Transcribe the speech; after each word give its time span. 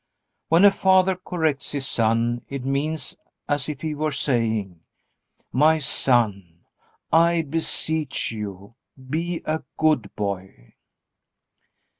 When 0.49 0.65
a 0.65 0.71
father 0.71 1.15
corrects 1.15 1.73
his 1.73 1.87
son 1.87 2.41
it 2.49 2.65
means 2.65 3.15
as 3.47 3.69
if 3.69 3.81
he 3.81 3.93
were 3.93 4.09
saying, 4.11 4.79
"My 5.51 5.77
son, 5.77 6.61
I 7.13 7.43
beseech 7.43 8.31
you, 8.31 8.73
be 9.11 9.43
a 9.45 9.61
good 9.77 10.09
boy." 10.15 10.73